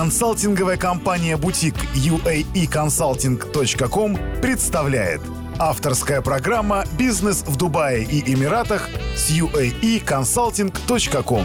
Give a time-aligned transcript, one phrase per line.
[0.00, 5.20] Консалтинговая компания «Бутик» uaeconsulting.com представляет.
[5.58, 11.44] Авторская программа «Бизнес в Дубае и Эмиратах» с uaeconsulting.com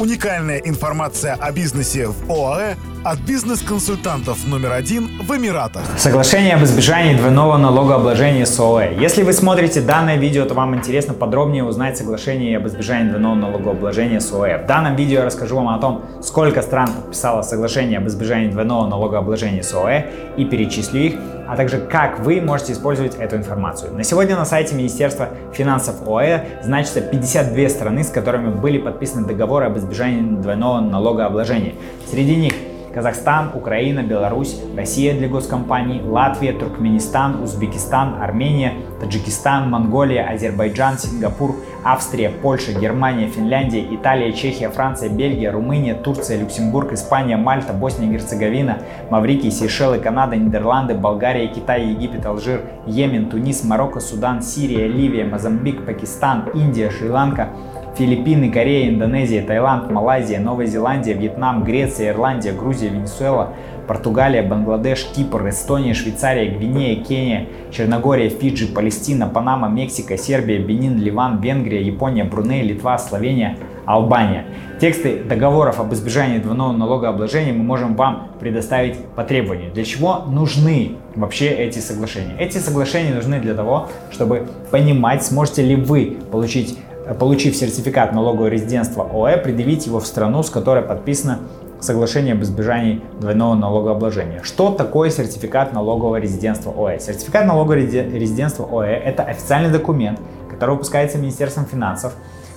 [0.00, 5.82] Уникальная информация о бизнесе в ОАЭ от бизнес-консультантов номер один в Эмиратах.
[5.98, 8.94] Соглашение об избежании двойного налогообложения с ОАЭ.
[8.98, 14.20] Если вы смотрите данное видео, то вам интересно подробнее узнать соглашение об избежании двойного налогообложения
[14.20, 14.64] с ОАЭ.
[14.64, 18.86] В данном видео я расскажу вам о том, сколько стран подписало соглашение об избежании двойного
[18.86, 20.06] налогообложения с ОАЭ
[20.38, 21.14] и перечислю их,
[21.50, 23.92] а также как вы можете использовать эту информацию.
[23.92, 29.66] На сегодня на сайте Министерства финансов ОАЭ значится 52 страны, с которыми были подписаны договоры
[29.66, 31.74] об избежании двойного налогообложения.
[32.08, 32.52] Среди них
[32.92, 42.30] Казахстан, Украина, Беларусь, Россия для госкомпаний, Латвия, Туркменистан, Узбекистан, Армения, Таджикистан, Монголия, Азербайджан, Сингапур, Австрия,
[42.30, 48.78] Польша, Германия, Финляндия, Италия, Чехия, Франция, Бельгия, Румыния, Турция, Люксембург, Испания, Мальта, Босния и Герцеговина,
[49.10, 55.86] Маврикий, Сейшелы, Канада, Нидерланды, Болгария, Китай, Египет, Алжир, Йемен, Тунис, Марокко, Судан, Сирия, Ливия, Мозамбик,
[55.86, 57.50] Пакистан, Индия, Шри-Ланка,
[57.96, 63.54] Филиппины, Корея, Индонезия, Таиланд, Малайзия, Новая Зеландия, Вьетнам, Греция, Ирландия, Грузия, Венесуэла,
[63.86, 71.40] Португалия, Бангладеш, Кипр, Эстония, Швейцария, Гвинея, Кения, Черногория, Фиджи, Палестина, Панама, Мексика, Сербия, Бенин, Ливан,
[71.40, 74.44] Венгрия, Япония, Бруней, Литва, Словения, Албания.
[74.80, 79.72] Тексты договоров об избежании двойного налогообложения мы можем вам предоставить по требованию.
[79.72, 82.36] Для чего нужны вообще эти соглашения?
[82.38, 86.78] Эти соглашения нужны для того, чтобы понимать, сможете ли вы получить
[87.18, 91.40] получив сертификат налогового резидентства ОЭ, предъявить его в страну, с которой подписано
[91.80, 94.42] соглашение об избежании двойного налогообложения.
[94.42, 96.98] Что такое сертификат налогового резидентства ОЭ?
[97.00, 102.14] Сертификат налогового резидентства ОЭ– это официальный документ, который выпускается Министерством финансов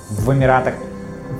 [0.10, 0.74] в Эмиратах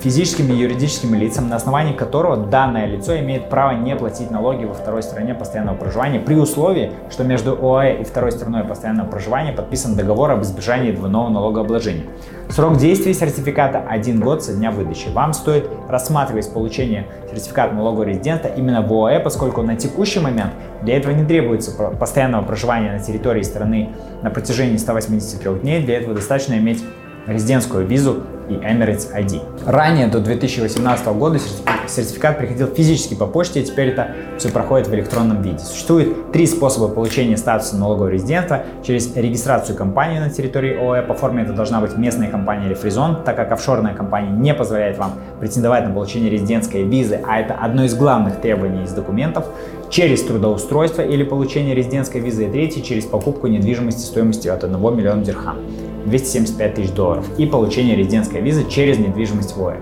[0.02, 4.74] физическим и юридическим лицам, на основании которого данное лицо имеет право не платить налоги во
[4.74, 9.96] второй стране постоянного проживания при условии, что между ОАЭ и второй страной постоянного проживания подписан
[9.96, 12.06] договор об избежании двойного налогообложения.
[12.50, 15.08] Срок действия сертификата– один год со дня выдачи.
[15.14, 20.52] Вам стоит рассматривать получение сертификата налогового резидента именно в ОАЭ, поскольку на текущий момент
[20.82, 23.90] для этого не требуется постоянного проживания на территории страны
[24.22, 25.84] на протяжении 183 дней.
[25.84, 26.84] Для этого достаточно иметь
[27.26, 29.42] резидентскую визу и Emirates ID.
[29.66, 31.40] Ранее, до 2018 года,
[31.88, 35.60] сертификат приходил физически по почте, а теперь это все проходит в электронном виде.
[35.60, 38.64] Существует три способа получения статуса налогового резидента.
[38.84, 43.24] Через регистрацию компании на территории ОЭ, по форме это должна быть местная компания или фризон,
[43.24, 47.84] так как офшорная компания не позволяет вам претендовать на получение резидентской визы, а это одно
[47.84, 49.46] из главных требований из документов,
[49.90, 55.24] через трудоустройство или получение резидентской визы, и третий через покупку недвижимости стоимостью от 1 миллиона
[55.24, 55.58] дирхам.
[56.06, 59.78] 275 тысяч долларов и получение резидентской визы через недвижимость в ОЭ.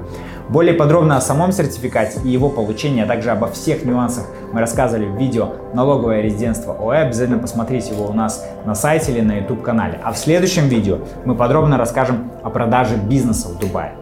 [0.49, 5.05] Более подробно о самом сертификате и его получении, а также обо всех нюансах мы рассказывали
[5.05, 7.03] в видео «Налоговое резидентство ОЭ».
[7.03, 9.99] Обязательно посмотрите его у нас на сайте или на YouTube-канале.
[10.03, 14.00] А в следующем видео мы подробно расскажем о продаже бизнеса в Дубае.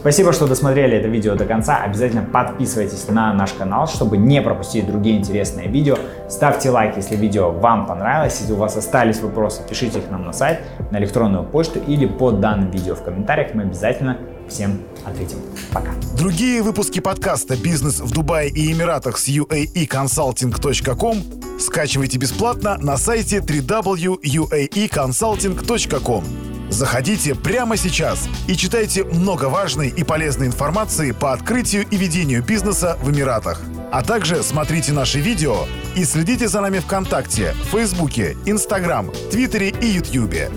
[0.00, 1.76] Спасибо, что досмотрели это видео до конца.
[1.76, 5.98] Обязательно подписывайтесь на наш канал, чтобы не пропустить другие интересные видео.
[6.26, 8.38] Ставьте лайк, если видео вам понравилось.
[8.40, 12.40] Если у вас остались вопросы, пишите их нам на сайт, на электронную почту или под
[12.40, 13.52] данным видео в комментариях.
[13.52, 14.16] Мы обязательно
[14.48, 15.36] всем ответим.
[15.70, 15.90] Пока.
[16.16, 26.39] Другие выпуски подкаста «Бизнес в Дубае и Эмиратах» с uaeconsulting.com скачивайте бесплатно на сайте www.uaeconsulting.com.
[26.70, 32.96] Заходите прямо сейчас и читайте много важной и полезной информации по открытию и ведению бизнеса
[33.02, 33.60] в Эмиратах.
[33.90, 35.66] А также смотрите наши видео
[35.96, 40.48] и следите за нами ВКонтакте, Фейсбуке, Инстаграм, Твиттере и Ютьюбе.